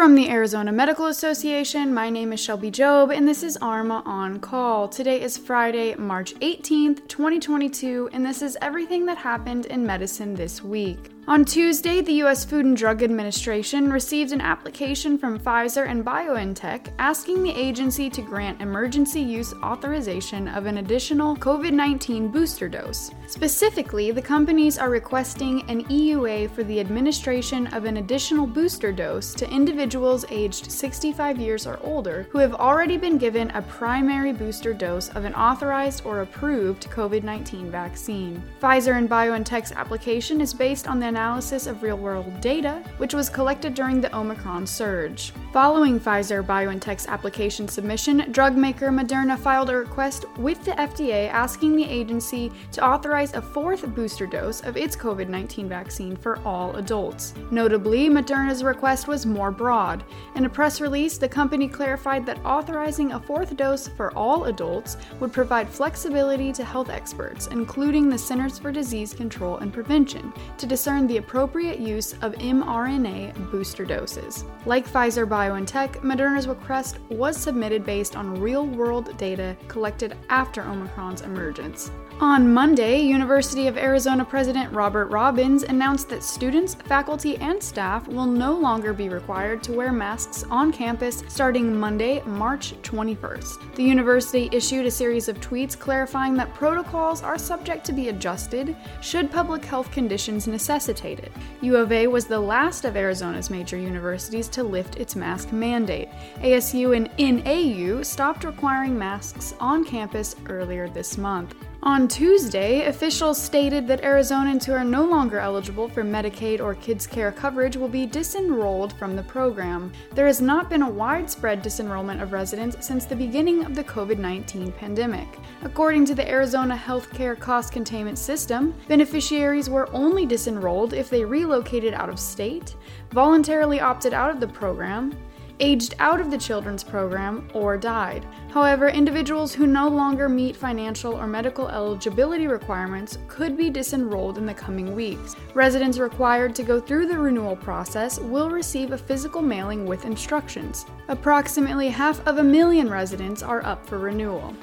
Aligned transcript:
From 0.00 0.14
the 0.14 0.30
Arizona 0.30 0.72
Medical 0.72 1.08
Association, 1.08 1.92
my 1.92 2.08
name 2.08 2.32
is 2.32 2.40
Shelby 2.40 2.70
Job, 2.70 3.10
and 3.10 3.28
this 3.28 3.42
is 3.42 3.58
ARMA 3.58 4.02
on 4.06 4.40
Call. 4.40 4.88
Today 4.88 5.20
is 5.20 5.36
Friday, 5.36 5.94
March 5.94 6.34
18th, 6.36 7.06
2022, 7.06 8.08
and 8.14 8.24
this 8.24 8.40
is 8.40 8.56
everything 8.62 9.04
that 9.04 9.18
happened 9.18 9.66
in 9.66 9.84
medicine 9.84 10.34
this 10.34 10.62
week. 10.62 11.10
On 11.30 11.44
Tuesday, 11.44 12.00
the 12.00 12.14
U.S. 12.14 12.44
Food 12.44 12.64
and 12.64 12.76
Drug 12.76 13.04
Administration 13.04 13.92
received 13.92 14.32
an 14.32 14.40
application 14.40 15.16
from 15.16 15.38
Pfizer 15.38 15.88
and 15.88 16.04
BioNTech 16.04 16.88
asking 16.98 17.44
the 17.44 17.52
agency 17.52 18.10
to 18.10 18.20
grant 18.20 18.60
emergency 18.60 19.20
use 19.20 19.54
authorization 19.62 20.48
of 20.48 20.66
an 20.66 20.78
additional 20.78 21.36
COVID 21.36 21.70
19 21.70 22.32
booster 22.32 22.68
dose. 22.68 23.12
Specifically, 23.28 24.10
the 24.10 24.20
companies 24.20 24.76
are 24.76 24.90
requesting 24.90 25.62
an 25.70 25.84
EUA 25.84 26.50
for 26.50 26.64
the 26.64 26.80
administration 26.80 27.68
of 27.68 27.84
an 27.84 27.98
additional 27.98 28.44
booster 28.44 28.90
dose 28.90 29.32
to 29.34 29.48
individuals 29.48 30.24
aged 30.30 30.68
65 30.68 31.38
years 31.38 31.64
or 31.64 31.78
older 31.84 32.26
who 32.30 32.40
have 32.40 32.54
already 32.54 32.96
been 32.96 33.18
given 33.18 33.50
a 33.52 33.62
primary 33.62 34.32
booster 34.32 34.74
dose 34.74 35.10
of 35.10 35.24
an 35.24 35.36
authorized 35.36 36.04
or 36.04 36.22
approved 36.22 36.90
COVID 36.90 37.22
19 37.22 37.70
vaccine. 37.70 38.42
Pfizer 38.60 38.98
and 38.98 39.08
BioNTech's 39.08 39.70
application 39.70 40.40
is 40.40 40.52
based 40.52 40.88
on 40.88 40.98
the 40.98 41.19
analysis 41.20 41.66
of 41.66 41.82
real 41.82 41.98
world 41.98 42.40
data, 42.40 42.82
which 42.96 43.12
was 43.12 43.28
collected 43.28 43.74
during 43.74 44.00
the 44.00 44.16
Omicron 44.16 44.66
surge. 44.66 45.34
Following 45.52 45.98
Pfizer 45.98 46.46
BioNTech's 46.46 47.08
application 47.08 47.66
submission, 47.66 48.30
drug 48.30 48.56
maker 48.56 48.90
Moderna 48.90 49.36
filed 49.36 49.68
a 49.68 49.76
request 49.76 50.24
with 50.38 50.64
the 50.64 50.70
FDA 50.70 51.28
asking 51.28 51.74
the 51.74 51.84
agency 51.84 52.52
to 52.70 52.86
authorize 52.86 53.34
a 53.34 53.42
fourth 53.42 53.84
booster 53.92 54.26
dose 54.26 54.60
of 54.60 54.76
its 54.76 54.94
COVID 54.94 55.26
19 55.26 55.68
vaccine 55.68 56.14
for 56.14 56.38
all 56.44 56.76
adults. 56.76 57.34
Notably, 57.50 58.08
Moderna's 58.08 58.62
request 58.62 59.08
was 59.08 59.26
more 59.26 59.50
broad. 59.50 60.04
In 60.36 60.44
a 60.44 60.48
press 60.48 60.80
release, 60.80 61.18
the 61.18 61.28
company 61.28 61.66
clarified 61.66 62.24
that 62.26 62.38
authorizing 62.44 63.10
a 63.10 63.18
fourth 63.18 63.56
dose 63.56 63.88
for 63.88 64.16
all 64.16 64.44
adults 64.44 64.98
would 65.18 65.32
provide 65.32 65.68
flexibility 65.68 66.52
to 66.52 66.64
health 66.64 66.90
experts, 66.90 67.48
including 67.48 68.08
the 68.08 68.16
Centers 68.16 68.56
for 68.56 68.70
Disease 68.70 69.12
Control 69.12 69.56
and 69.56 69.72
Prevention, 69.72 70.32
to 70.58 70.66
discern 70.66 71.08
the 71.08 71.16
appropriate 71.16 71.80
use 71.80 72.12
of 72.22 72.34
mRNA 72.34 73.50
booster 73.50 73.84
doses. 73.84 74.44
Like 74.64 74.88
Pfizer 74.88 75.26
BioNTech, 75.26 75.39
Moderna's 75.48 76.46
request 76.46 76.98
was 77.08 77.36
submitted 77.36 77.84
based 77.84 78.16
on 78.16 78.40
real 78.40 78.66
world 78.66 79.16
data 79.16 79.56
collected 79.68 80.16
after 80.28 80.62
Omicron's 80.62 81.22
emergence. 81.22 81.90
On 82.20 82.52
Monday, 82.52 83.00
University 83.00 83.66
of 83.66 83.78
Arizona 83.78 84.26
President 84.26 84.70
Robert 84.74 85.06
Robbins 85.06 85.62
announced 85.62 86.10
that 86.10 86.22
students, 86.22 86.74
faculty, 86.74 87.38
and 87.38 87.62
staff 87.62 88.06
will 88.08 88.26
no 88.26 88.52
longer 88.52 88.92
be 88.92 89.08
required 89.08 89.62
to 89.62 89.72
wear 89.72 89.90
masks 89.90 90.44
on 90.50 90.70
campus 90.70 91.22
starting 91.28 91.74
Monday, 91.74 92.20
March 92.26 92.74
21st. 92.82 93.74
The 93.74 93.84
university 93.84 94.50
issued 94.52 94.84
a 94.84 94.90
series 94.90 95.30
of 95.30 95.40
tweets 95.40 95.78
clarifying 95.78 96.34
that 96.34 96.52
protocols 96.52 97.22
are 97.22 97.38
subject 97.38 97.86
to 97.86 97.94
be 97.94 98.10
adjusted 98.10 98.76
should 99.00 99.30
public 99.30 99.64
health 99.64 99.90
conditions 99.90 100.46
necessitate 100.46 101.20
it. 101.20 101.32
U 101.62 101.78
of 101.78 101.90
A 101.90 102.06
was 102.06 102.26
the 102.26 102.38
last 102.38 102.84
of 102.84 102.98
Arizona's 102.98 103.48
major 103.48 103.78
universities 103.78 104.46
to 104.48 104.62
lift 104.62 104.96
its 104.96 105.16
mask 105.30 105.52
mandate. 105.52 106.08
ASU 106.38 106.96
and 106.96 107.08
NAU 107.16 108.02
stopped 108.02 108.42
requiring 108.42 108.98
masks 108.98 109.54
on 109.60 109.84
campus 109.84 110.34
earlier 110.48 110.88
this 110.88 111.16
month. 111.16 111.54
On 111.82 112.06
Tuesday, 112.06 112.84
officials 112.84 113.40
stated 113.40 113.88
that 113.88 114.02
Arizonans 114.02 114.66
who 114.66 114.72
are 114.74 114.84
no 114.84 115.02
longer 115.06 115.38
eligible 115.38 115.88
for 115.88 116.04
Medicaid 116.04 116.60
or 116.60 116.74
Kids 116.74 117.06
Care 117.06 117.32
coverage 117.32 117.74
will 117.74 117.88
be 117.88 118.06
disenrolled 118.06 118.92
from 118.98 119.16
the 119.16 119.22
program. 119.22 119.90
There 120.12 120.26
has 120.26 120.42
not 120.42 120.68
been 120.68 120.82
a 120.82 120.90
widespread 120.90 121.64
disenrollment 121.64 122.20
of 122.20 122.32
residents 122.32 122.86
since 122.86 123.06
the 123.06 123.16
beginning 123.16 123.64
of 123.64 123.74
the 123.74 123.84
COVID 123.84 124.18
19 124.18 124.72
pandemic. 124.72 125.26
According 125.62 126.04
to 126.04 126.14
the 126.14 126.28
Arizona 126.28 126.76
Healthcare 126.76 127.38
Cost 127.38 127.72
Containment 127.72 128.18
System, 128.18 128.74
beneficiaries 128.86 129.70
were 129.70 129.88
only 129.94 130.26
disenrolled 130.26 130.92
if 130.92 131.08
they 131.08 131.24
relocated 131.24 131.94
out 131.94 132.10
of 132.10 132.20
state, 132.20 132.76
voluntarily 133.10 133.80
opted 133.80 134.12
out 134.12 134.28
of 134.28 134.38
the 134.38 134.48
program, 134.48 135.16
aged 135.60 135.94
out 135.98 136.20
of 136.20 136.30
the 136.30 136.38
children's 136.38 136.82
program, 136.82 137.48
or 137.54 137.76
died. 137.76 138.26
However, 138.50 138.88
individuals 138.88 139.54
who 139.54 139.66
no 139.66 139.88
longer 139.88 140.28
meet 140.28 140.56
financial 140.56 141.14
or 141.14 141.26
medical 141.26 141.68
eligibility 141.68 142.46
requirements 142.46 143.18
could 143.28 143.56
be 143.56 143.70
disenrolled 143.70 144.38
in 144.38 144.46
the 144.46 144.54
coming 144.54 144.94
weeks. 144.94 145.36
Residents 145.54 145.98
required 145.98 146.54
to 146.56 146.62
go 146.62 146.80
through 146.80 147.06
the 147.06 147.18
renewal 147.18 147.56
process 147.56 148.18
will 148.18 148.50
receive 148.50 148.92
a 148.92 148.98
physical 148.98 149.42
mailing 149.42 149.86
with 149.86 150.04
instructions. 150.04 150.86
Approximately 151.08 151.88
half 151.88 152.26
of 152.26 152.38
a 152.38 152.42
million 152.42 152.90
residents 152.90 153.42
are 153.42 153.64
up 153.64 153.86
for 153.86 153.98
renewal. 153.98 154.54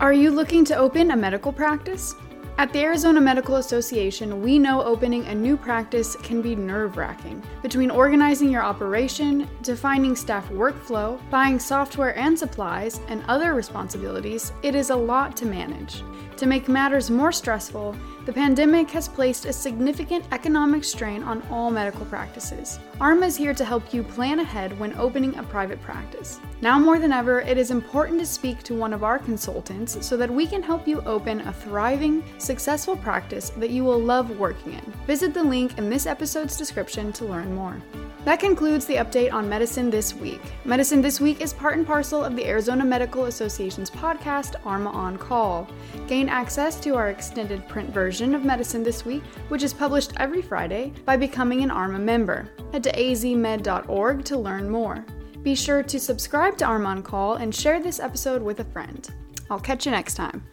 Are 0.00 0.12
you 0.12 0.30
looking 0.30 0.64
to 0.66 0.76
open 0.76 1.12
a 1.12 1.16
medical 1.16 1.52
practice? 1.52 2.14
At 2.62 2.72
the 2.72 2.78
Arizona 2.78 3.20
Medical 3.20 3.56
Association, 3.56 4.40
we 4.40 4.56
know 4.56 4.84
opening 4.84 5.26
a 5.26 5.34
new 5.34 5.56
practice 5.56 6.14
can 6.14 6.40
be 6.40 6.54
nerve 6.54 6.96
wracking. 6.96 7.42
Between 7.60 7.90
organizing 7.90 8.52
your 8.52 8.62
operation, 8.62 9.48
defining 9.62 10.14
staff 10.14 10.48
workflow, 10.48 11.18
buying 11.28 11.58
software 11.58 12.16
and 12.16 12.38
supplies, 12.38 13.00
and 13.08 13.24
other 13.26 13.54
responsibilities, 13.54 14.52
it 14.62 14.76
is 14.76 14.90
a 14.90 14.94
lot 14.94 15.36
to 15.38 15.44
manage. 15.44 16.04
To 16.36 16.46
make 16.46 16.68
matters 16.68 17.10
more 17.10 17.30
stressful, 17.30 17.96
the 18.24 18.32
pandemic 18.32 18.90
has 18.90 19.08
placed 19.08 19.44
a 19.44 19.52
significant 19.52 20.24
economic 20.32 20.82
strain 20.82 21.22
on 21.22 21.42
all 21.50 21.70
medical 21.70 22.04
practices. 22.06 22.78
ARMA 23.00 23.26
is 23.26 23.36
here 23.36 23.54
to 23.54 23.64
help 23.64 23.92
you 23.92 24.02
plan 24.02 24.40
ahead 24.40 24.78
when 24.78 24.94
opening 24.94 25.36
a 25.36 25.42
private 25.42 25.80
practice. 25.82 26.40
Now 26.60 26.78
more 26.78 26.98
than 26.98 27.12
ever, 27.12 27.40
it 27.40 27.58
is 27.58 27.70
important 27.70 28.18
to 28.20 28.26
speak 28.26 28.62
to 28.64 28.74
one 28.74 28.92
of 28.92 29.04
our 29.04 29.18
consultants 29.18 30.04
so 30.04 30.16
that 30.16 30.30
we 30.30 30.46
can 30.46 30.62
help 30.62 30.88
you 30.88 31.00
open 31.02 31.40
a 31.42 31.52
thriving, 31.52 32.24
successful 32.52 32.94
practice 32.94 33.48
that 33.56 33.70
you 33.70 33.82
will 33.82 33.98
love 33.98 34.38
working 34.38 34.74
in. 34.74 34.92
Visit 35.06 35.32
the 35.32 35.42
link 35.42 35.78
in 35.78 35.88
this 35.88 36.04
episode's 36.04 36.54
description 36.54 37.10
to 37.14 37.24
learn 37.24 37.54
more. 37.54 37.80
That 38.26 38.40
concludes 38.40 38.84
the 38.84 38.96
update 38.96 39.32
on 39.32 39.48
Medicine 39.48 39.88
This 39.88 40.14
Week. 40.14 40.42
Medicine 40.66 41.00
This 41.00 41.18
Week 41.18 41.40
is 41.40 41.54
part 41.54 41.78
and 41.78 41.86
parcel 41.86 42.22
of 42.22 42.36
the 42.36 42.44
Arizona 42.44 42.84
Medical 42.84 43.24
Association's 43.24 43.88
podcast, 43.88 44.54
ARMA 44.66 44.90
On 44.90 45.16
Call. 45.16 45.66
Gain 46.06 46.28
access 46.28 46.78
to 46.80 46.94
our 46.94 47.08
extended 47.08 47.66
print 47.68 47.88
version 47.88 48.34
of 48.34 48.44
Medicine 48.44 48.82
This 48.82 49.06
Week, 49.06 49.22
which 49.48 49.62
is 49.62 49.72
published 49.72 50.12
every 50.18 50.42
Friday, 50.42 50.92
by 51.06 51.16
becoming 51.16 51.62
an 51.62 51.70
ARMA 51.70 52.00
member. 52.00 52.50
Head 52.70 52.84
to 52.84 52.92
azmed.org 52.92 54.24
to 54.26 54.38
learn 54.38 54.68
more. 54.68 55.06
Be 55.42 55.54
sure 55.54 55.82
to 55.82 55.98
subscribe 55.98 56.58
to 56.58 56.66
ARMA 56.66 56.88
On 56.90 57.02
Call 57.02 57.36
and 57.36 57.54
share 57.54 57.82
this 57.82 57.98
episode 57.98 58.42
with 58.42 58.60
a 58.60 58.64
friend. 58.64 59.08
I'll 59.48 59.58
catch 59.58 59.86
you 59.86 59.92
next 59.92 60.16
time. 60.16 60.44